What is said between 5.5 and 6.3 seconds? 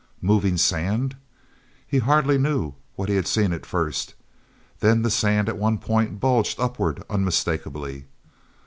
one point